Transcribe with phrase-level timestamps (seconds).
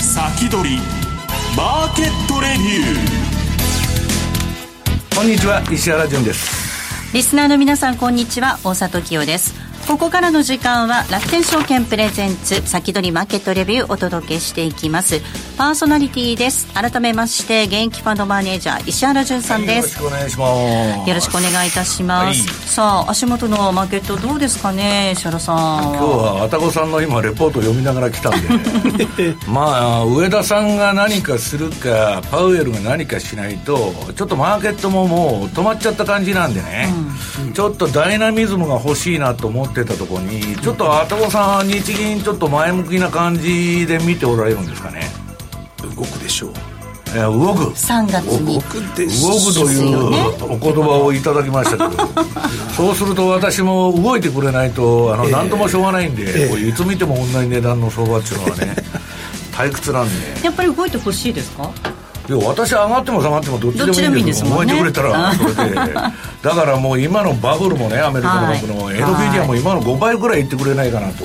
[0.00, 0.78] 先取り
[1.56, 5.16] マーケットレビュー。
[5.16, 7.12] こんにちは石原潤です。
[7.12, 8.60] リスナーの皆さんこんにちは。
[8.62, 15.22] 大里清ですここからの時間は楽天証券プレゼンツ先取りマーケットレビューお届けしていきます。
[15.56, 16.66] パーソナリティです。
[16.74, 21.08] 改めまして現役ファンドマネージャー石原潤さんです、はい、よろしくお願いします。
[21.08, 25.56] よろしくお願いいたします、はい、さあ足元のマーケットどうですかね石原さん。
[25.56, 36.92] 今日はあたこさんの今レポート読みながら来たんで まあ上田さんが何かするかパウエルが何かしないとちょっとマーケットももう止まっちゃった感じなんでね、
[37.46, 45.08] うん、ちょっとダイナミズムが欲しいなと思ってたところにちょっとあたこさん日銀ちょっと前向きな感じで見ておられるんですかね？
[45.96, 46.52] 動くでしょう。
[47.14, 47.64] え動く。
[47.72, 52.08] 3月に動くでしょう動くというお言葉をいただきましたけど。
[52.76, 58.76] そうすると私も動いてくれないとあの、えー、何ともしょうがないんで、えー、いつ見ても同じ値段の相場っていうのはね
[59.52, 60.14] 退屈なんで。
[60.44, 61.70] やっぱり動いてほしいですか？
[62.28, 65.76] いや私上がっても下がってもどっちでもいいんですもん、ね、覚えてくれたらそれで。
[66.42, 71.24] だからもう今のバブルもねアメリカのバブルの、エドフィディアも今の5倍ぐらいいってくれないかなと、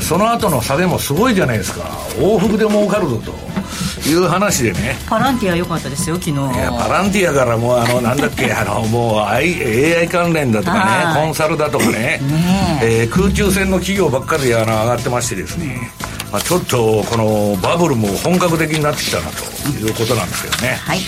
[0.00, 1.82] その後の下げもすごいじゃないですか。
[2.18, 4.96] 往復で儲かるぞという話でね。
[5.08, 6.32] パランティア良かったですよ昨日。
[6.32, 11.92] いやパランティアからもうあのなんだっけ あのもう AI 関連だとかねコンサルだとかね。
[11.92, 15.90] ね、えー、空中戦の企業ばっかりあの上がってましてですね、
[16.32, 20.74] まあ、ちょっとこのバブルも本格的になってきたなということなんですけどね。
[20.74, 21.00] はい。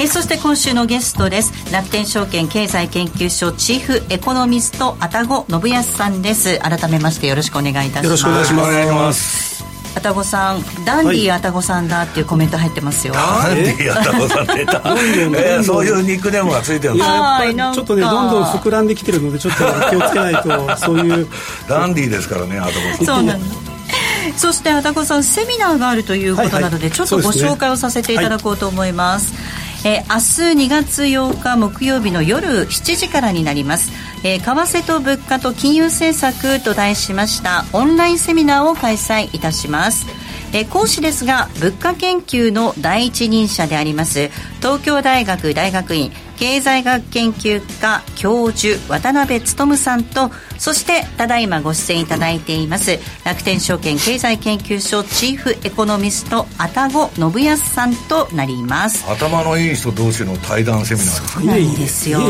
[0.00, 1.52] えそして今週のゲストです。
[1.72, 6.58] 楽天証券経済研究所チーフエコノミスト愛宕信康さんです。
[6.60, 8.26] 改めましてよろしくお願いいたします。
[8.26, 9.50] よろしくお願いします。
[9.94, 13.12] 愛宕さんダンディ愛宕さんだっていうコメント入ってますよ。
[13.12, 21.28] ダンディ愛宕さん出た えー、そういうニックネームがついてるんですよちょっとねどんどん膨らんできてるのでちょっと気をつけないとそういう。
[21.68, 23.06] ダンディですからね愛宕さん。
[23.06, 23.69] そうなんです
[24.36, 29.34] そしてあたこさんセミナーがあるということなので、はいはい、ちょっとご紹介をさせていただこうと思います、
[29.82, 33.90] はい、えー、明日2月8日木曜日の夜7時からになります、
[34.24, 40.06] えー、為替と物価と金融政策と題しましたオンラインセミナーを開催いたします。
[40.52, 46.10] え講師ですが物価研究の第一人者であります東京大学大学院
[46.40, 59.04] 経済学研究科教授渡辺努さんとそしてただいまご出演いただいています楽天証券経済研究所チーフエコノミスト愛宕信康さんとなります。
[59.10, 62.20] 頭のいい人同士の対談セミナーそうなんですよ。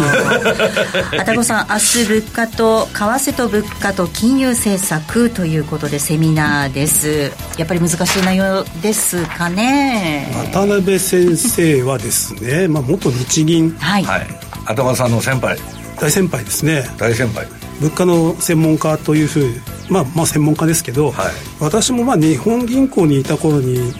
[1.13, 7.33] 愛宕さん明日物価と為替と物価と金融政策ということでセミナーです。
[7.59, 10.33] やっぱり難しい内容ですかね。
[10.53, 14.27] 渡辺先生はですね、まあ、元日銀はいはい、
[14.67, 15.59] 頭さんの先輩。
[16.01, 16.85] 大先輩ですね。
[16.99, 17.47] 大先輩。
[17.81, 19.53] 物価の専門家というふう
[19.91, 21.27] まあまあ専門家ですけど、はい、
[21.61, 23.93] 私もまあ日本銀行にいた頃に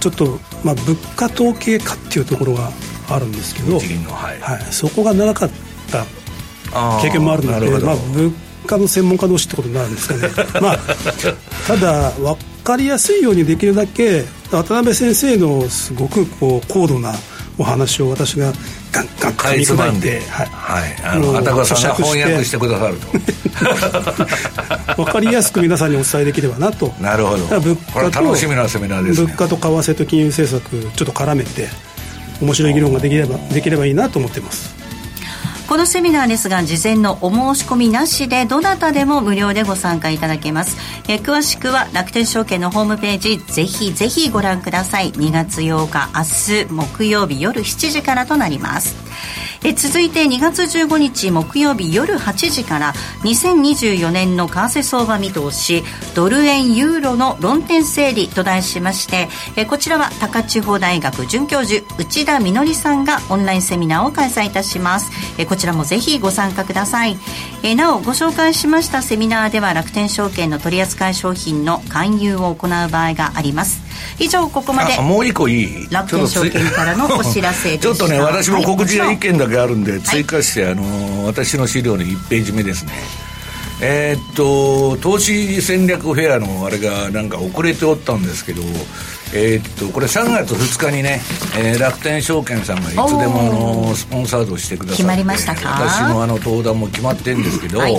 [0.00, 2.70] ちょっと、まあ、物価統計課っていうところが
[3.08, 5.50] あるんですけど、はい、はい、そこが長かっ
[5.90, 6.04] た
[7.00, 8.32] 経験もあるのでまあ、物
[8.66, 10.30] 価の専門家同士ってことになるんですかね。
[10.60, 10.78] まあ
[11.66, 17.14] ただ分かりやすいようにできるだけ渡辺先生のすごくこう高度な
[17.56, 18.52] お話を私が
[18.92, 23.06] ガンガン噛み砕いてはい、はい、あの片さんが翻訳してくださると。
[25.02, 26.94] 分かりやすく皆さんにお伝えできればなと。
[27.00, 27.60] なるほど。
[27.60, 31.68] 物価と楽しみなセミナーです、ね、物価と為替と金融政策ちょっと絡めて
[32.40, 34.74] 面白い議論ができればできればいいなと思ってます
[35.68, 40.78] このセミナーですが事前のお申し込みなしでどなたでも無料でご参加いただけます。
[41.08, 45.12] え詳しくは楽天証券のホームページぜひぜひご覧ください。
[45.12, 48.96] 2月8日明日木曜日夜7時からとなります。
[49.64, 52.92] え続いて2月15日木曜日夜8時から
[53.24, 55.82] 2024年の為替相場見通し
[56.14, 65.10] ドル円ユーロの論点整理と題しましてえこちらは高千穂大学准教授内田みのりさんがオンラインセミナーを開催いたします。
[65.38, 67.16] えこちらもぜひご参加ください。
[67.62, 73.87] えなおご紹介しましたセミナーでは楽天証券の取扱い商品の勧誘を行う場合があります。
[74.18, 75.88] 以上ここまでもう一個いい？
[75.90, 82.92] 楽天証券からのお知らせ ちょっとね私も告知が1件だけあるんで、追加して、あの私の資料の1ページ目ですね。
[83.80, 88.60] えー、っと投資戦略フェアのあれがなんか遅れておったんですけど
[89.32, 91.20] えー、っとこれ3月2日にね、
[91.56, 95.68] えー、楽天証券さんがいつでもあのスポンサードしてくださって決まりましたか？
[95.80, 97.96] 私のあの登壇も決まってるんですけど、はい、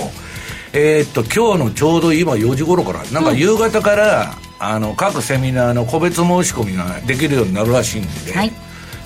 [0.74, 8.52] えー、っと今日のちょうど今4時頃からなんか夕方から、うんあの各セミナーの個別申し込みができるようになるらしいんで、はい、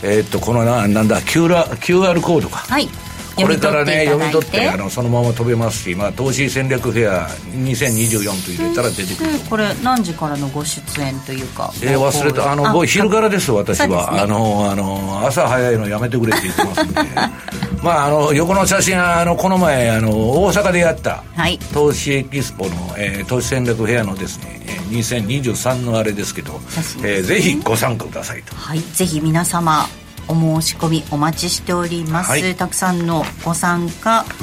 [0.02, 2.88] えー、っとこのななんだ QR, QR コードか、はい、
[3.36, 9.30] これからね読み取ってあのそのまま飛べますし、まあ、投資戦略フェア2024と入れたら出てくる。
[9.48, 12.52] これ何時からのご出演というかえー、忘れた。
[12.52, 17.00] あの昼からです私は、ね、あのあの朝早いのやめてくれって言ってますんで。
[17.82, 26.60] まああの横の写真はあのこの前あの大阪でやった、はい、投資エキスポの、えー、投資戦略フェアのですね2023のあれですけど、
[27.04, 28.54] えー、ぜひご参加くださいと。
[28.54, 28.80] はい。
[28.80, 29.86] ぜひ皆様
[30.28, 34.24] お申し込みお待ちしております、はい、たくさんのご参加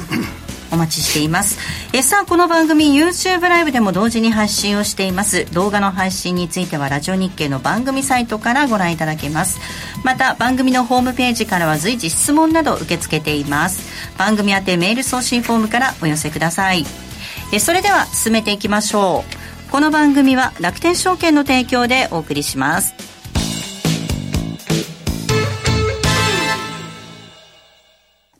[0.70, 1.58] お待ちしています。
[1.92, 5.44] えさあこの番組 YouTube ライブでも同時に発信をしています。
[5.52, 9.60] 動画の配信についてはラジオ日経の番組サイトからご覧いただけます。
[10.02, 13.82] また番組のホームページからは随時質問など受け付けています。
[14.16, 16.86] 番組宛てメール送信フォームからお寄せください。
[17.52, 19.41] えそれでは進めていきましょう
[19.72, 22.92] この番組は楽天証券の提供でお送りします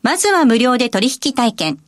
[0.03, 1.79] まずは無料で取引体験。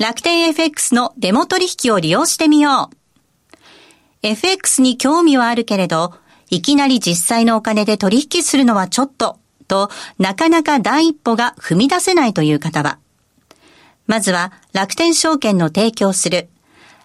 [0.00, 3.56] 楽天 FX のデモ取引を利用してみよう。
[4.24, 6.14] FX に興味はあるけれど、
[6.50, 9.38] いきなり実際のお金で取引するのはちょっと、
[9.68, 12.98] となかなか第一歩が踏み出せないという方は、
[14.08, 16.48] まずは楽天証券の提供する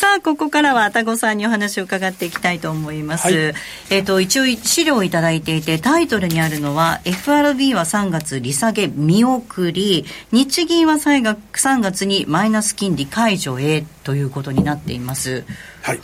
[0.00, 3.26] さあ、ここからはあたごさんにお話を伺っていきたいと思います。
[3.26, 3.54] はい、
[3.90, 15.44] えっ、ー、と、一応資料をいただいていて、タイトルにあるのは、FRB は3月利下げ見送り、日銀は3月にマイナス金利解除へということになっています。
[15.82, 16.00] はい。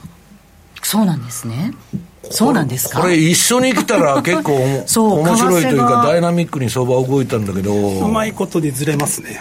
[0.82, 1.72] そうなんですね。
[2.30, 3.00] そうなんですか？
[3.00, 7.72] これ一緒に来たら 結構そう面白いというかダイナミックに相場動いたんだけど。
[7.74, 9.40] うまいことにずれますね。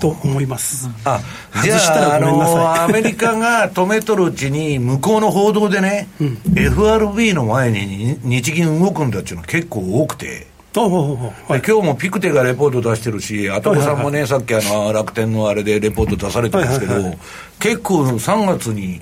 [0.00, 0.88] と思います。
[1.04, 1.20] あ
[1.62, 10.46] じゃああのアメリカが止めとるうちに向こうの報道でね、うん、FRB の前に日銀動くんだっていうのは結構多くて。
[10.78, 17.14] はい、今日もピクテがレポート出してるし、あとこさんもね、さっきあの楽天のあれでレポート出されてますけど、
[17.58, 19.00] 結構3月に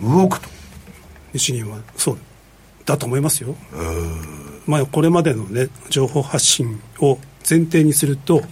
[0.00, 0.48] 動くと。
[1.32, 2.18] 日銀はそう
[2.86, 3.54] だと思いますよ。
[4.66, 7.18] まあ、これまでの、ね、情報発信を
[7.48, 8.42] 前提にすると、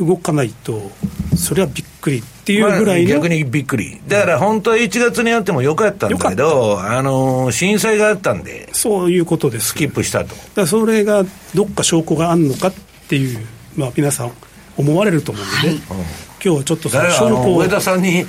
[0.00, 0.90] 動かないと、
[1.36, 10.34] それはびっくりっていうぐらいの、まあ、逆にびっくり、だから本当は1月にやってもよかったんだけど、あの震災があったんで、そういうことです、スキップしたと。
[10.54, 11.24] だそれが
[11.54, 12.72] どっか証拠があるのかっ
[13.08, 13.38] ていう、
[13.76, 14.32] まあ、皆さん、
[14.76, 15.98] 思われると思うんで、ね、はい。
[16.42, 17.58] 今日はちょっとその証拠を。
[17.58, 18.24] 上田さんに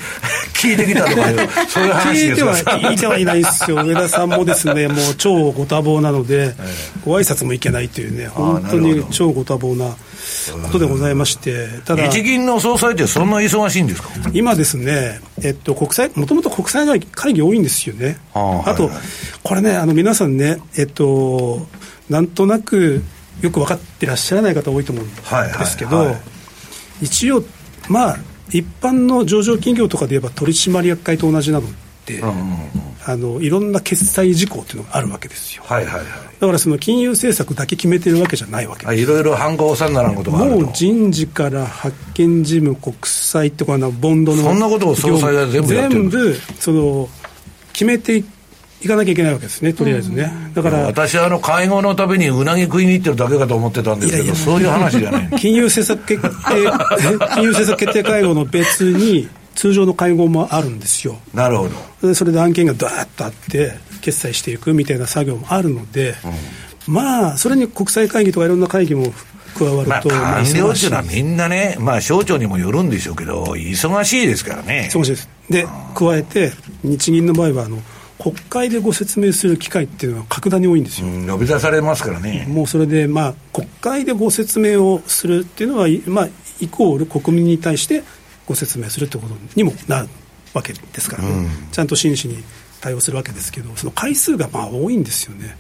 [0.60, 3.84] 聞いてきたとかそういう話聞いては聞いてはいないですよ。
[3.86, 6.54] 上田さんもですねもう超ご多忙なので、
[7.06, 9.96] ご挨拶もいけないというね本当に超ご多忙な
[10.66, 14.10] ことでございまして、ただ日銀の総裁ってそんな忙しいんですか？
[14.34, 19.04] 今ですね、えっと、国際もともと国際会議多いんですよね、ああと、はいはい、
[19.44, 21.66] これねあの皆さんねえっと
[22.10, 23.02] なんとなく
[23.42, 25.16] よく分かってらっしゃらない方多いと思うんで
[25.66, 26.20] すけど、はいはいは
[27.02, 27.44] い、一応
[27.88, 28.18] まあ
[28.52, 31.68] 一般の上場企業とかで言えば取締役会と同じなの
[32.06, 32.58] で、うんうんうん、
[33.06, 36.06] あのいろんな決済事項っていうのがあるわけですよ、はいはいはい、
[36.40, 39.02] だからその金融政策だけ決めてるわけじゃないわけです。
[39.02, 47.10] いろいろ反抗さんならんことがあるもう人事から発見事務国債とかのボンドのそんなことを総裁が全部やってる全部その
[47.74, 48.26] 決めてい
[48.82, 50.32] 行かなきゃいけないわけですね、とりあえずね。
[50.54, 50.80] だから。
[50.80, 55.30] 私はあの会合のためにうなぎ食いに行ってるだけかと思ってたんですけど、いやいやそういう話じゃない。
[55.38, 56.30] 金融政策決定、
[57.36, 61.18] 金融政策決定会合の別に、通常の会合もあるんですよ。
[61.34, 61.68] なるほ
[62.02, 62.08] ど。
[62.08, 66.16] でそれで案件がダーッとあって、決済していくみたいな作業もあるので、
[66.88, 69.12] うん、まあ、それに国際会議とかいろんな会議も
[69.58, 74.90] 加わると、まあ、官僚っていうのはみんなね、まあ、省庁にもよるんでしょうけど、忙しいですからね。
[74.92, 75.30] 忙しいです。
[75.50, 77.80] で、加えて、日銀の場合は、あの、
[78.20, 81.08] 国会でご説明する機会っていうのは格段に多いんですよ。
[81.08, 82.46] 呼び出されますからね。
[82.50, 88.04] もうそれで、まあ、国会でご説明をするっていうのは、まあ、イコール国民に対して
[88.46, 90.10] ご説明するということにもなる
[90.54, 92.44] わけですから、ねうん、ちゃんと真摯に
[92.82, 95.56] 対応するわけですけど、その回数がまあ多いんですよね。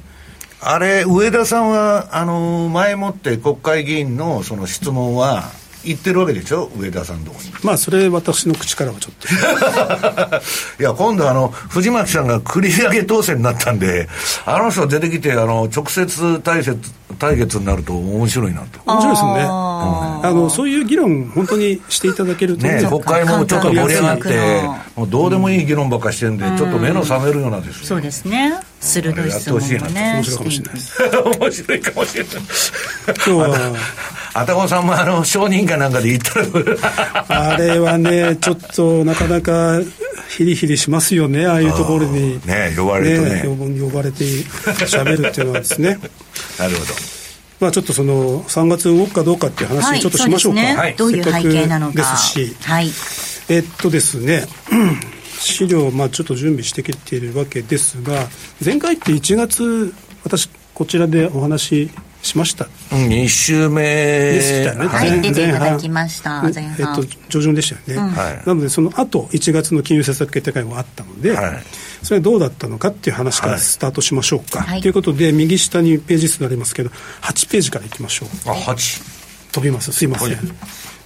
[0.61, 5.51] あれ、上田さんは、あの前もって国会議員のその質問は、
[5.86, 6.69] 言ってるわけでしょ？
[6.77, 7.51] 上田さんのとこに。
[7.63, 9.27] まあそれ私の口からはちょっと。
[10.81, 14.07] いや今度あの藤巻さんが繰り上げ当選になったんで
[14.45, 16.77] あの人出てきてあの直接対決
[17.17, 18.79] 対決になると面白いなと。
[18.85, 24.61] 面白いですよね、うん、あのそういう議論本当にしていただけるとね国会もちょっと盛り上がって
[24.95, 28.59] もうどうでもいい議論ばっかしてるんで、うん、ちょっと目の覚めるようなです、ね、そうですね。
[28.79, 32.33] 鋭い質問もね面白いかもしれない面白いかもしれない。
[33.07, 33.75] 今日は。
[34.33, 39.79] あたこさんもあの承認かなんかで言ったらあれはねちょっとなかなか
[40.29, 42.39] ヒリヒリしますよねああいうところに。
[42.45, 43.43] ね呼ばれてね。
[43.43, 45.98] ね呼ばれて喋るっていうのはですね。
[46.59, 46.93] なるほど。
[47.59, 51.98] まあちょっとその3月動くかどうかっていう話ちょっとしましょうか、はい、どういう背景なのか。
[51.98, 52.91] ですし、はい、
[53.50, 54.45] えっとですね
[55.39, 58.27] 資料、まあ、ちょっと準備してきているわけですが
[58.63, 59.93] 前回って1月
[60.24, 61.89] 私こちらでお話
[62.21, 62.67] しました。
[62.91, 64.88] うん、2週目でしたね。
[64.88, 66.41] はい、出ていただきました。
[66.43, 66.75] 前半。
[66.79, 68.07] えっと、上旬でしたよね。
[68.09, 71.63] うん、なので、その後、1月の金融政策決定会合があったので、はい、
[72.03, 74.61] それはどうだったのかっていう話からスタートしましょうか。
[74.61, 76.89] はい、ということで、右下にページ数ありますけど、
[77.21, 78.29] 8ページからいきましょう。
[78.49, 79.19] あ、8。
[79.51, 79.91] 飛びます。
[79.91, 80.38] すいません。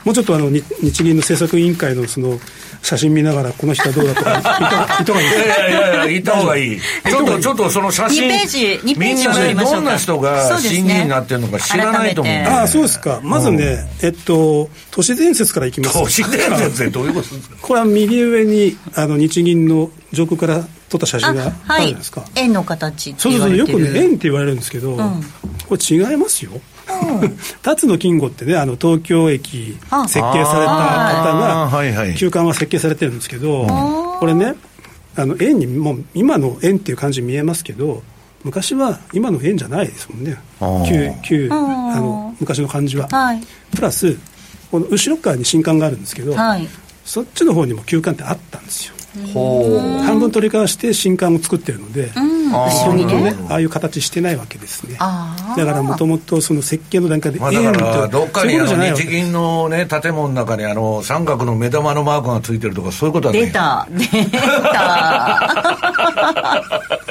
[0.05, 0.63] もうちょっとあの日
[1.03, 2.39] 銀の政策委員会のその
[2.81, 5.27] 写真見ながらこの人はどうだとか言った方がいい。
[5.27, 6.79] いやいやいや言った方がいい。
[6.79, 8.57] ちょっとちょっとその写真2ページ
[8.93, 13.21] 2ページみんなでどんな人が審議になってるのか知らないと思う、ね、ああそうですか。
[13.23, 15.93] まずね、えっと都市伝説からいきます。
[15.93, 17.55] 都市伝説ってどういうことですか？
[17.61, 25.23] これは右上にあの日銀の上空から撮った写真があるじゃないですか、はい、円の形ってそうそうよくね円って言われるんですけど、うん、
[25.67, 26.51] これ違いますよ
[27.61, 33.65] 辰野金吾ってねあの東京駅設計された方が休館は設計されてるんですけど
[34.19, 34.55] これね
[35.15, 38.03] あの円にもう今の円っていう感じ見えますけど
[38.43, 40.37] 昔は今の円じゃないですもんね。
[40.85, 43.41] 旧旧あの昔の感じは、はい、
[43.73, 44.17] プラス
[44.69, 46.67] この後ろ側に新館があるんですけど、はい、
[47.05, 48.95] そっちの方にも休館ってあったんですよ。
[50.03, 65.43] 半分取り返して新館を作ってるので、うん後ろにねああいう形してないわけですねだからもともとその設計の段階で、まあ、だからどっかにあの日銀のね建物の中にあの三角の目玉のマークがついてるとかそういうことは出た出た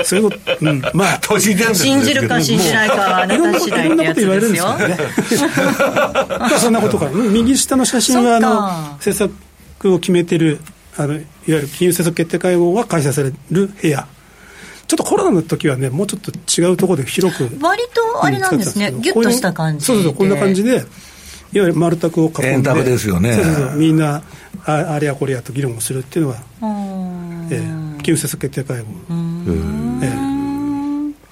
[0.04, 4.66] そういうこと、うん、まあ 都市伝説信じるか信じないかはあなた次第ってやつですよ
[6.38, 8.60] まあそんなことから右下の写真はあの
[8.98, 9.32] 政
[9.80, 10.60] 策を決めてる
[10.96, 14.06] あのいわゆる金融政策決定会合が開催される部屋
[14.92, 16.30] ちょっとコロナの時はね、もうちょっと
[16.60, 17.48] 違うところで広く。
[17.62, 20.82] 割とあれなんですね、ぎゅっとした感じそうそうこんな感じで、いわ
[21.52, 22.48] ゆる丸卓を囲んで。
[22.52, 23.32] 円卓ですよね。
[23.32, 24.22] そうそうそう、みんな、
[24.66, 26.36] ああれやこれやと議論をするっていうのは、
[27.50, 28.84] えー、金融政策決定会合。
[30.02, 30.32] えー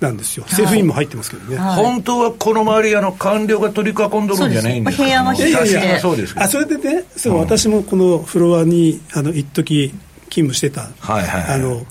[0.00, 6.00] なんですよ、政府員も入ってますけどね、はい、本当はこの周り、あの官僚が取り囲んどるんじゃないんですか、部屋はいやいやいや。
[6.00, 9.92] そうですあそれでね、そう、うん、私もこのフロアにあの一時
[10.30, 11.84] 勤務してた、はいはいはい、あの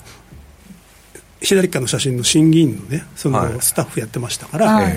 [1.40, 4.96] 左側の写真の審議員のねそのスタッフやってましたから、はい、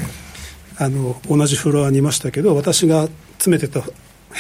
[0.78, 3.92] あの同じフロアにいましたけど私が詰めてた部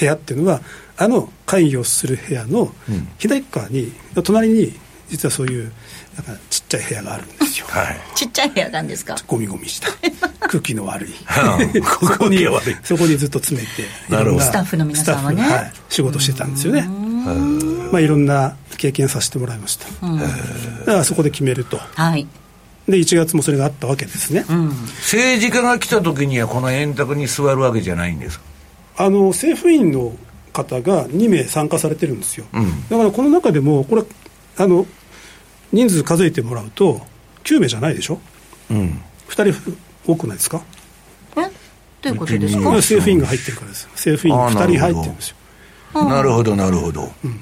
[0.06, 0.62] 屋っていうのは
[0.98, 2.74] あの会議をする部屋の
[3.18, 4.74] 左側に、うん、隣に
[5.10, 5.72] 実はそういう
[6.16, 9.16] なんかちっちゃい部屋があるんですよ、はい、ちっちゃい部屋なんですか？
[9.28, 9.90] ゴミゴミした。
[10.48, 11.14] 空気の悪い。
[11.82, 12.46] ここに
[12.84, 14.44] そこにずっと詰めてなるほど。
[14.44, 16.88] スタッフの皆さんはね、はい、仕事してたんですよね
[17.92, 19.86] まあいろんな経験させてもらいました。
[19.86, 21.78] だからそこで決めると。
[21.78, 22.28] はい。
[22.86, 28.42] で1月もそれがあったわけですね、うん、政治家が来た時にはこの円卓に座るわけじゃないんです
[28.98, 30.12] あの政府員の
[30.52, 34.04] 方が2名参加されてるんですよ、うん、だからこの中でもこれ
[34.58, 34.86] あの
[35.72, 37.00] 人数数えてもらうと
[37.46, 38.20] 9名じゃないでしょ、
[38.70, 40.62] うん、2人多くないですか？
[41.38, 41.50] え？
[42.02, 42.70] どういうことですか？
[42.70, 43.88] 政府員が入ってるからです。
[43.94, 45.38] 政府員2人入ってるんですよ
[45.94, 47.40] なるほどなるほど、うん、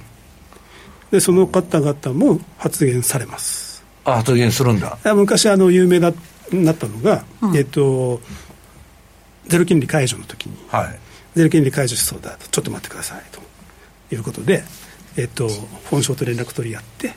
[1.11, 3.83] でその方々も発言されます。
[4.03, 4.97] あ発言するんだ。
[5.15, 6.11] 昔あの有名だ
[6.51, 8.21] なったのが、うん、えっと
[9.47, 10.99] ゼロ金利解除の時に、はい、
[11.35, 13.41] ゼロ金利解除しそうだとちょっと待ってくださいと
[14.13, 14.63] いうことで
[15.17, 15.49] えっと、
[15.89, 17.13] 本省と連絡取り合って、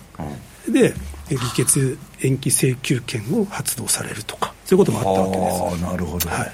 [0.67, 0.95] うん、で
[1.29, 5.83] 議決延期請求権を発動されるとかそういうこともあったわけです。
[5.83, 6.53] なるほど、はい、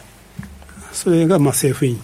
[0.93, 1.99] それがまあ政府院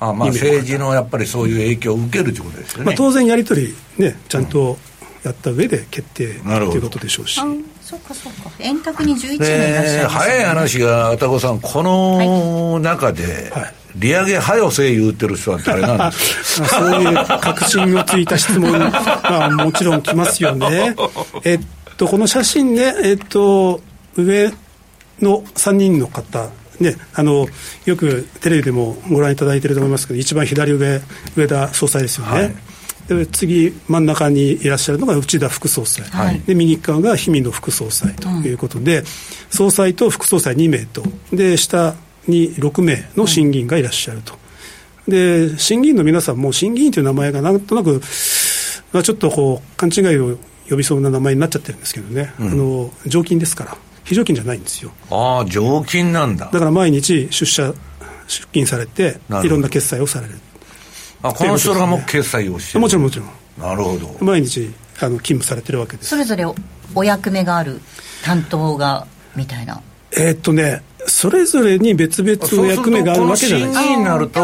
[0.00, 4.78] あまあ政治のやっぱりそういう影響を受けるということですよね、まあ、当然やり取りねちゃんと
[5.24, 7.40] やった上で決定ということでしょうし、
[7.82, 8.50] そうかそうか。
[8.60, 9.88] 円卓に11年いらっし。
[9.98, 16.68] ゃいます、ね、早い話が田子さんこの中で、はい、利上げはよせ言うてる人は誰なんですか？
[16.78, 20.94] そういう確信をついた質問まあ もちろん来ますよね。
[21.44, 21.60] えっ
[21.96, 23.80] とこの写真ねえっと
[24.16, 24.52] 上
[25.20, 26.48] の3人の方
[26.80, 27.46] ね、あの
[27.86, 31.00] よくテレビでもご覧いただいていると思いますけど一番左上
[31.36, 32.54] 上田総裁ですよね、はい。
[33.08, 39.04] で次真ん中にいらっしゃるのが内田副総裁、はい、で右側が氷見野副総裁ということで、うん、
[39.50, 41.02] 総裁と副総裁2名と。
[41.32, 41.94] で下
[42.26, 44.34] に6名の審議員がいらっしゃると、
[45.08, 48.02] で審議員の皆さんも審議員という名前がなんとなく、
[48.92, 53.76] まあ、ちょっとこう勘違いを呼びそうな名前になっちゃってるんですけどね、うん、あの常勤ですから
[54.08, 54.90] 非常勤じゃないんですよ。
[55.10, 56.48] ああ常勤なんだ。
[56.50, 57.74] だから毎日出社
[58.26, 60.38] 出勤されていろんな決済をされる。
[61.22, 62.80] あこの人らも決済をしてる。
[62.80, 63.28] もちろんもちろん。
[63.58, 64.24] なるほど。
[64.24, 66.08] 毎日あの勤務されてるわけです。
[66.08, 66.46] それぞれ
[66.94, 67.82] お役目がある
[68.24, 69.82] 担当がみたいな。
[70.12, 73.68] えー、っとねそれぞれに別々の役目があるわけじゃない。
[73.68, 74.40] ですになると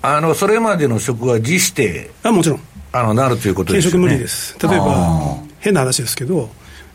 [0.00, 2.60] あのそれまでの職は自指定あもちろん。
[2.92, 3.98] あのなるということですね。
[3.98, 4.56] 無理です。
[4.58, 6.48] 例えば変な話ですけど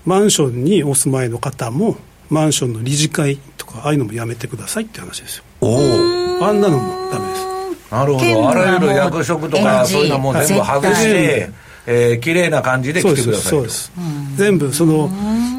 [0.05, 1.98] マンションにお住まいの方も
[2.29, 5.43] マンションの理事会とかああいうのもやめてくださいって話ですよ。
[5.62, 6.46] おお。
[6.46, 7.91] あんなのもダメです。
[7.91, 8.50] なるほど。
[8.50, 11.50] あらゆる役職とかそういうのも全部外して、
[11.86, 13.91] えー、綺麗な感じで来てくださいそうです
[14.36, 15.10] 全部その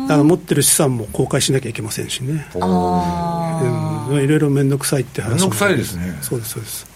[0.08, 2.46] あの持ってる資産も公開しなきゃいけませんしね。
[2.60, 6.18] あ、うん、いろいろ面倒くさいって話面倒くさいですね。
[6.22, 6.86] そうですそうです。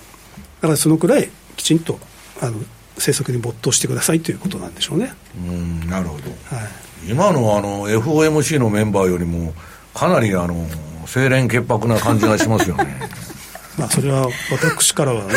[0.61, 1.99] だからそのくらいきちんと
[2.41, 2.59] あの
[2.97, 5.13] 政策に没頭してくださいということなんでしょうね。
[5.37, 6.69] うんなるほど、はい、
[7.09, 9.55] 今のあの FOMC のメンバーよりも
[9.95, 10.67] かなりあの
[11.07, 12.97] 清廉潔白な感じがしますよね。
[13.79, 15.35] まあ、それは私からは、ね、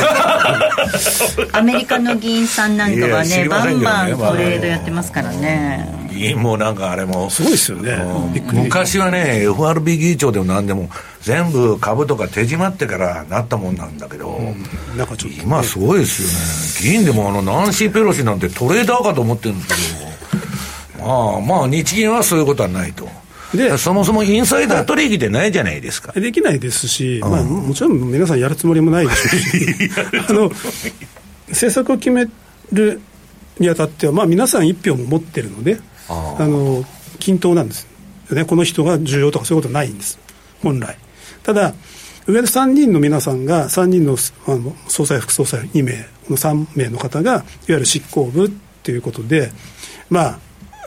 [1.52, 6.00] アメリカの議員さんなんかはね、ねバンバントレードやってますからね。
[6.20, 7.98] 議員もなんかあれも、すごいですよね、
[8.52, 10.90] 昔はね、FRB 議長でもなんでも、
[11.22, 14.42] 全部株とか手締まってからなったもんなんだけど、う
[14.96, 16.24] ん、なんかちょっと、ね、今、すごいです
[16.84, 20.09] よね、議員でもあのナンシー・ペロシなんてトレーダーかと思ってるんですけど、
[21.00, 23.08] まあまあ、日銀はそういうことはないと。
[23.54, 26.12] でそもそもインサイダー取引でないじゃないですか。
[26.14, 29.20] できないですし、まあ、もちろん皆さんやるつもりもないでし。
[29.24, 29.92] ょうし、
[30.30, 30.52] あの
[31.48, 32.28] 政策を決め
[32.72, 33.02] る
[33.58, 36.86] にあたっては、まあ、皆さん一票も持ってるので、あの
[37.20, 37.88] 均等なんです。
[38.32, 40.20] ね、この人が重要とかそういうことないんです、
[40.62, 40.98] 本来。
[41.42, 41.74] ただ
[42.28, 44.16] 上の3人の皆さんが、3人の
[44.48, 48.52] あの総裁、副総裁2名の3名の方が、いわゆる執行部
[48.84, 49.52] ということで、
[50.12, 50.40] まあ、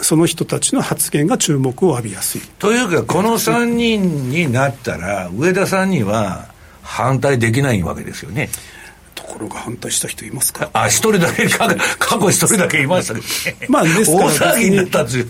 [0.03, 2.41] その人たちの発言が注目を浴びやすい。
[2.59, 6.49] というか、この3人になったら、上田さんには
[6.83, 8.51] 反対できないわけですよね。
[9.15, 10.69] ところが反対した人いますか？
[10.73, 11.69] あ、一人だけ、過
[12.19, 15.27] 去一人だけいましたけど、ね、まあ、ですから、大騒ぎになったんですよ。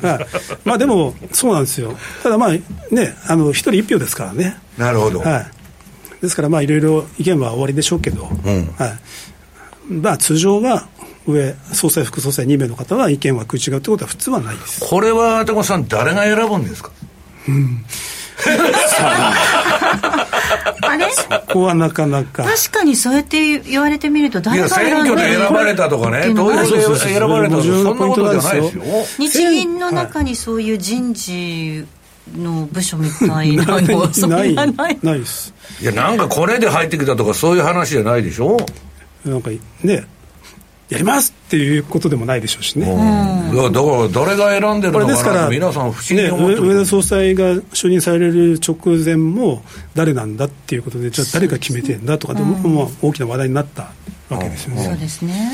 [0.65, 1.97] まあ、でも、そうなんですよ。
[2.23, 4.57] ただまあ、ね、あの、一人一票ですからね。
[4.79, 5.21] なるほど。
[5.21, 5.47] はい。
[6.23, 9.93] ですから、まあ、いろいろ意見は終わりでしょうけど、うん、はい。
[9.93, 10.89] まあ、通常は
[11.27, 14.81] 上、総裁、副総裁2名の方は意見は食い違うということは普通はないです。
[14.81, 16.91] これは、高さん、誰が選ぶんですか、
[17.49, 17.85] うん。
[20.83, 21.13] あれ？
[21.13, 22.43] そこはなかなか。
[22.43, 28.85] 確かにそうやって言われてみると誰が選挙で選ばれたとかね投票で選ばれたとかそんなことじゃないですよ。
[29.19, 31.87] 日銀の中にそういう人事
[32.37, 34.55] の部署みたいなのはそんなない。
[35.03, 35.55] ないです。
[35.81, 38.57] いやなんかこれで入ってきたとかそういう話じゃないでしょ？
[39.25, 39.51] なんか
[39.85, 40.05] ね
[40.93, 42.87] やりますっていうことでもないでしょうしね。
[42.87, 49.63] いやだから誰が選んでるのかな皆さん不思議に思ってね、上田総裁が就任される直前も
[49.95, 53.93] 誰なんだっていうことでじゃあ誰が決めてんだとかでも、まあ、大きな話題になった
[54.29, 54.85] わけですよね。
[54.85, 55.53] そうですね。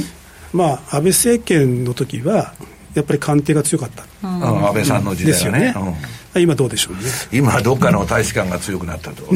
[0.53, 2.55] まあ、安倍政権の時は
[2.95, 5.75] やっぱり官邸が強かった、うん、安倍さんの時代はね、ね。
[5.77, 5.95] うん、
[6.37, 7.01] 今どうでしょうね。
[7.33, 9.25] 今どっかの大使館が強くなったと。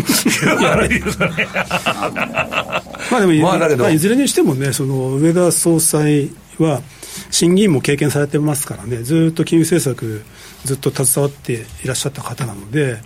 [3.11, 6.83] まあでも、まあ、だけど、まあ、いずれにしてもねその上田総裁は
[7.31, 8.99] 審議員も経験されてますからね。
[8.99, 10.23] ずっと金融政策
[10.65, 12.99] ずっと携わっていらっしゃった方なので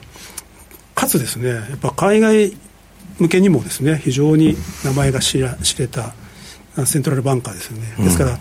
[0.95, 2.55] かつですねやっぱ海外
[3.19, 6.15] 向けにもですね非常に名前が知ら知れた
[6.85, 8.39] セントラルバンカーですよね、ですから、うん。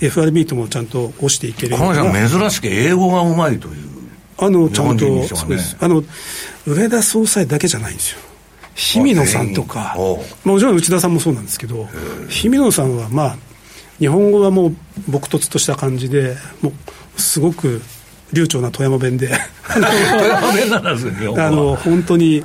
[0.00, 2.28] FRB ともちゃんと押していけるような。
[2.28, 3.85] 珍しく英語がうまいという
[4.38, 5.76] あのちゃんと、ね、そうです。
[5.80, 6.04] あの
[6.66, 8.20] 上田総裁だけじゃないんですよ。
[8.94, 9.96] 氷見野さんとか
[10.44, 11.88] もちろん内田さんもそうなんですけど
[12.28, 13.36] 氷見野さんはまあ
[13.98, 14.76] 日本語はもう
[15.10, 16.72] 朴突とした感じでも
[17.16, 17.80] うすごく
[18.34, 19.28] 流暢な富山弁で。
[19.72, 22.44] 富山弁なんです日本語あの本当に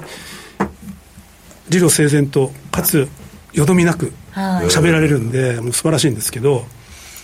[1.69, 3.09] 理路整然とかつ
[3.53, 4.67] よどみなくはい。
[4.67, 6.65] 喋られるんで、もう素晴らしいんですけど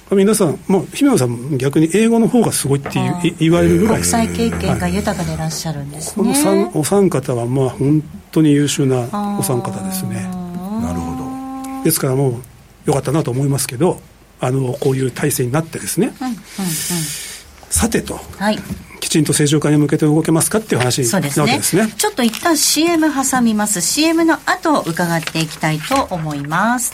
[0.09, 3.35] 皆さん、もう姫野さん逆に英語の方がすごいって言うい。
[3.39, 3.95] 言われるぐらい。
[3.95, 6.35] 国際経験が豊かでいらっしゃるんですこのね。
[6.35, 9.01] 三お三方はまあ本当に優秀な
[9.37, 10.21] お三方ですね。
[10.81, 11.83] なるほど。
[11.83, 12.33] ですからもう
[12.85, 13.99] よかったなと思いますけど
[14.39, 16.13] あのこういう体制になってですね、
[17.69, 18.59] さてとはい。
[18.99, 21.41] きちんと正常化に向けて動けますかっていう話なそうですね。
[21.43, 21.87] わけですね。
[21.97, 23.81] ちょっと一旦 CM 挟みます。
[23.81, 26.93] CM の後伺っていきたいと思います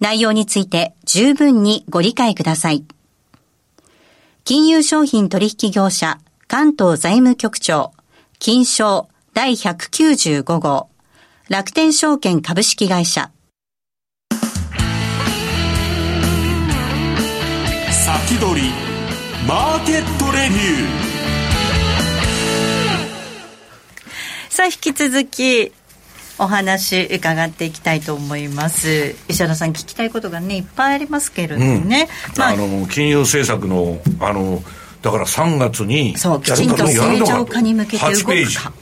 [0.00, 2.84] 内容について十分にご理解ください。
[4.44, 7.92] 金融商品取引業者関東財務局長
[8.40, 10.88] 金賞第195号
[11.48, 13.30] 楽天証券株式会社
[17.90, 18.70] 先取り
[19.46, 21.10] マーケットレビュー
[24.48, 25.72] さあ引き続き
[26.40, 29.14] お話伺っていきたいと思います。
[29.28, 34.62] 石原さん聞きたいことがねいっぱいありますけれどもね、まああの金融政策のあの
[35.02, 38.72] だから3月にそうきちんと正常化に向けて動8ページくか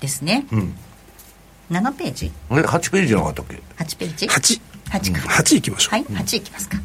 [0.00, 0.74] ですね、ん。
[1.70, 2.32] 7ページ？
[2.50, 6.76] え8ページじゃなかったっけ？8ページ？8 8か、8いきましょう、はい8いきますか、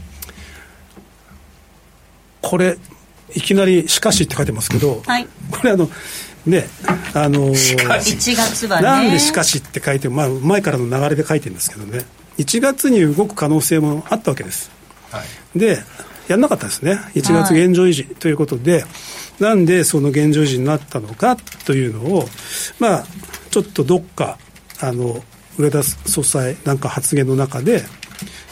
[2.41, 2.78] これ
[3.36, 5.28] いきなり「しかし」って書いてますけど、はい。
[5.52, 5.89] これあの
[6.48, 6.68] ね
[7.14, 8.84] あの1月はね。
[8.84, 12.06] なんで「しかし」って書いてまあ前からの流れで書いてるんですけどね。
[12.38, 14.70] 1月に動く可能性もあったわけです。
[15.12, 15.22] は
[15.56, 15.60] い。
[15.60, 15.84] で
[16.28, 17.00] やんなかったですね。
[17.16, 18.86] 1月現状維持ということで、
[19.40, 22.28] なんでその現状維持になったのかというのを
[22.80, 23.06] まあ
[23.50, 24.38] ちょっとどっか
[24.80, 25.24] あの
[25.58, 27.84] 上田総裁なんか発言の中で、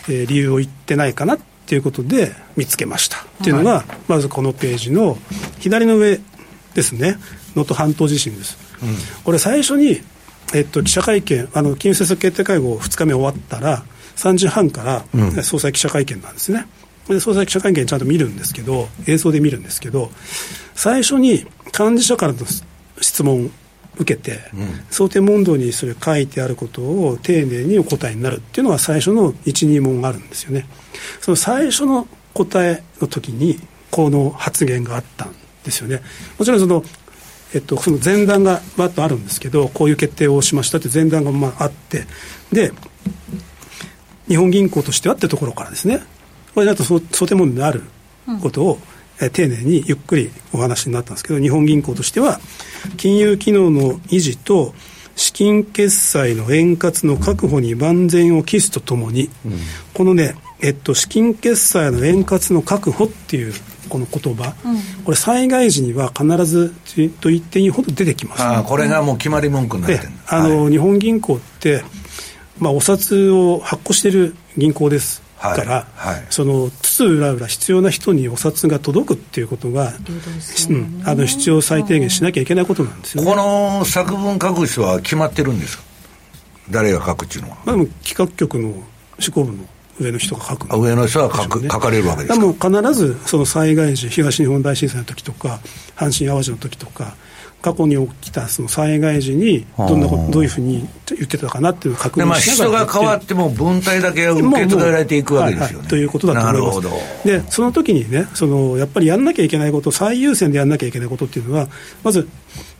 [0.07, 3.17] えー理由を言ってないかなっていうことで見つけました。
[3.17, 5.17] っていうのが、まずこのページの
[5.59, 6.19] 左の上
[6.73, 7.17] ですね
[7.55, 8.57] 能登半島地震です、
[9.23, 10.01] これ最初に、
[10.53, 16.67] えっと、記者会見あの金融政策決定会合2日目終わったら3時半から総裁記者会見なんですね、
[17.07, 20.09] で総裁記者会見ちゃんと見るんですけど映像で見るんですけど
[20.73, 22.39] 最初に幹事社からの
[23.01, 23.51] 質問
[23.97, 24.41] 受けて、
[24.89, 30.67] 想定問答にそれ書いてあることを丁寧にお答えになるっていうのが最初の12問があるんですよね。
[31.21, 33.57] その最初の答えの時に
[33.91, 36.01] この発言があったんですよね。
[36.37, 36.83] もちろんその
[37.55, 42.05] えっと、その前段がバッとあるんですけどこういう決定をしましたって前段がまああって
[42.51, 42.73] で
[44.27, 46.01] 日本銀行としてはってところからですね。
[46.53, 47.83] これだと想想定問題のある
[48.41, 48.79] ことを、
[49.21, 52.39] え丁寧にゆっくりお話になったんですけど日本銀行としては
[52.97, 54.73] 金融機能の維持と
[55.15, 59.29] 資金決済の円滑の確保に万全を期すとともに、
[59.93, 63.53] このね、えっと、資金決済の円滑の確保っていう
[63.89, 64.53] この言葉、
[65.03, 66.73] これ災害時には必ず
[67.21, 70.71] と言っていいほど出てきます、ああこれがもう決まり文句になってでるあの、はい。
[70.71, 71.83] 日本銀行って、
[72.59, 76.15] まあ、お札を発行している銀行ですから、はい。
[76.15, 79.93] はいその津々浦々必要な人にお札が届くっていうことが、
[80.69, 83.29] うん、あの必要最低限しなきゃいけないことなんですよね。
[83.29, 85.83] この作文書く人は決まってるんですか？
[86.71, 87.57] 誰が書くっていうのは。
[87.65, 88.73] まあ、でも企画局の
[89.19, 89.65] 執行部の
[89.99, 90.77] 上の人が書く。
[90.77, 92.39] 上の人は書く、ね、書かれるわけですか。
[92.39, 95.59] も必ずその災害時東日本大震災の時とか
[95.95, 97.15] 阪神・淡路の時とか
[97.61, 106.91] 過去に起きたその災害時にどんなどういうふうに言ってたかなっていうのを確認しながら人が変わっても文体だけ受け継がれていくわけですよね、はいはい、ということだと思いま
[107.23, 107.27] す。
[107.27, 111.67] でその時にねそのやっぱりやんなきゃいけないこと最優先でやんなきゃいけないことっていうのは
[112.03, 112.27] まず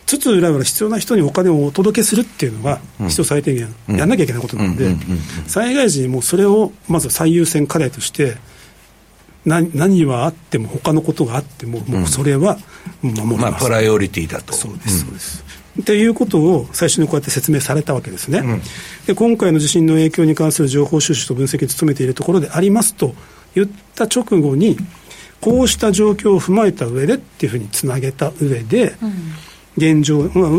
[0.06, 4.96] つつ裏裏必要な人にお金をお届けするっていうのが、必要最低限やんなきゃいけないことなので、
[5.48, 8.38] 災害時にもうそれをまず最優先課題として、
[9.46, 12.58] 何何はあっても、他のことがあっても、もうそれは
[13.02, 14.54] 守ります、まあ、プライオリティだと。
[14.54, 15.44] そうです、そうです。
[15.82, 18.62] っていうことを最初にこうやって説明されたわけですね、うん、
[19.08, 23.14] で今回の地震の影響に関する情報収集と分析に努めているところでありますと
[23.56, 24.78] 言った直後に
[25.42, 29.12] こうした状況を踏まえた上でっていうふうにつなげた上で、うん
[29.78, 30.52] 現状、まあ、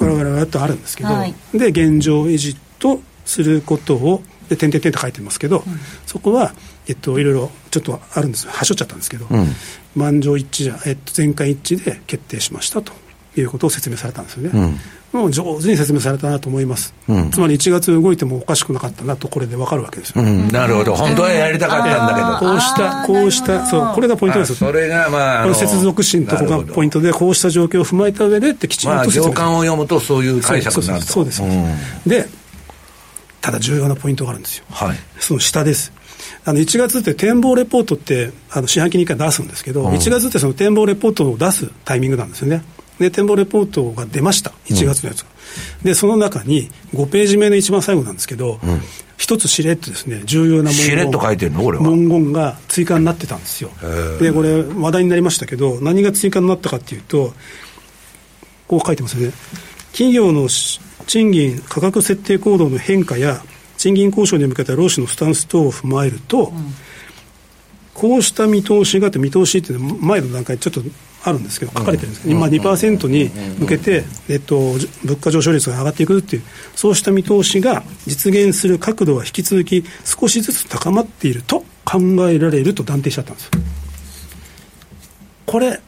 [0.00, 5.62] 我々はとあるんですけど、はい、で現状維持とすることをで点々点と書いてますけど、うん、
[6.06, 6.54] そこは、
[6.86, 8.46] えっと、いろいろちょっとあるんです。
[8.46, 9.46] はしょっちゃったんですけど、うん、
[9.96, 12.92] 満場一致じゃ、えっと、全会一致で決定しましたと
[13.36, 14.50] いうことを説明されたんですよね。
[14.52, 14.80] うん。
[15.14, 24.56] もう上手に説明されたなと思います、うん、つまり1月動いてもおかしくなかったなと、これで分かるわけですよ、うん、なるほど、本当はやりたかったんだけど、こうした、こうした、そう、これがポイントです。
[24.56, 31.06] それが、まあ、この接続心とこがポイントで、こうした状況を踏まえた上でってきちんと説明、まあ、を読むと、そういう解釈になると。
[31.06, 32.28] そうです、そうです、で、
[33.40, 35.92] ただ重要なポイントがあるんですよ、はい、その下です。
[36.44, 42.64] あの1月って展望レポートってあの四半期に1回出すんですけど、うん、1月ってその展望レポートを出すタイミングなんですよね。
[42.98, 44.52] で展望レポートが出ました。
[44.66, 45.28] 1月のやつが、
[45.80, 48.80] うん、でその中に5ページ目の一番最後なんですけど、うん、
[49.16, 51.62] 一つしれっとですね重要な文言と書いてるの？
[51.62, 51.84] これは。
[51.84, 53.70] 文言が追加になってたんですよ。
[54.20, 57.34] でこれ話題になりましたけど何が追加になったかっていうと
[58.68, 59.34] こう書いてますよね。
[59.92, 60.48] 企業の
[61.06, 63.42] 賃金価格設定行動の変化や
[63.76, 66.74] 賃金交渉に向けた労使のスタンス等を踏まえると、うん、
[68.04, 70.82] こうした見通しがあって見通しっていうのは前の段階ちょっと
[71.22, 76.42] あるんですけど、書かれてるんです、今2%に向けて、えっと、物価上昇率が上がっていくっていう、
[76.74, 83.50] そうした見通しが実現する角度は引き続き少しずつ高まっていると考えられると断定しちゃったんです。
[85.46, 85.80] これ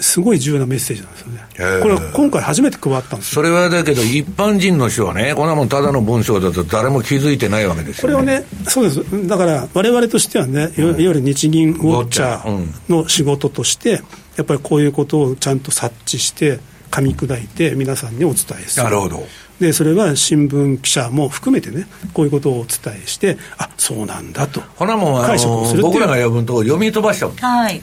[0.00, 1.40] すごい重要なメッセージなんですよね。
[1.82, 14.02] これ、今回初めて加わったんですそれはだけど、一般人の人はね、こんなもんただの文章だと誰も気づいてないわけですよ、ね、これをね、そうです、だから、われわれとしてはね、いわゆる日銀ウォッチャーの仕事として、
[14.36, 18.84] やっぱりこういうことをちゃんと察知して噛み砕いて皆さんにお伝えする。
[18.84, 19.26] なるほど。
[19.60, 24.60] でそれは新聞記者も含めてねこういうことをお伝えしてあそうなんだと。
[24.76, 27.32] ほなもう解釈する僕らが読むと読み飛ばしちゃう。
[27.36, 27.80] はい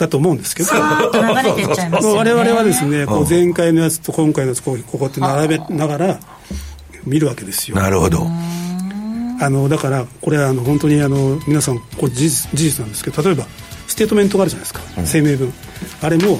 [0.00, 0.78] だと思うんですけど、流
[1.42, 6.20] れてっちゃいますよ、ね、我々はですね、こう前回のやつと今回のやつこうこうやって並べながら
[7.04, 7.76] 見るわけですよ。
[7.76, 8.26] なるほど。
[9.42, 13.46] あのだからこれはあの本当にあの皆さんこれ事実事実なんですけど例えば
[13.86, 15.52] ステートメントがあるじゃないですか、うん、声明文。
[16.02, 16.38] あれも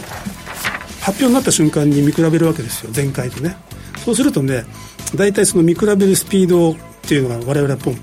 [1.00, 3.56] 発表になった瞬間に見比べるわけですよ前回とね。
[4.04, 4.64] そうするとね
[5.14, 7.96] 大体その見比べるスピードっていうのが我々はポン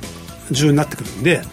[0.51, 1.45] 重要になってくるんで、はい、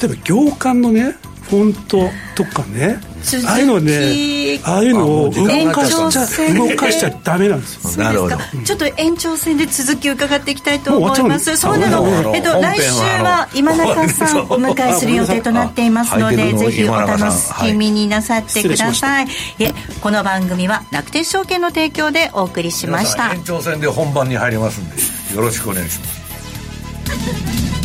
[0.00, 1.16] 例えば行間のね
[1.54, 2.98] フォントとかね。
[3.46, 8.04] ああいうのねああいうのを動かしちゃ動かしちゃダメなんですよ。
[8.04, 8.36] なるほど。
[8.64, 11.56] ちょっと延長戦で続きを伺っていきたいと思います。
[11.56, 12.34] そうなの。
[12.34, 19.26] えっと来週は今中さんお迎えする予定となっていますのでぜひお楽しみになさってください。
[19.58, 23.32] えこの番組は楽天証券の提供でお送りしました。
[23.32, 27.83] 延長戦で本番に入りますんでよろしくお願いします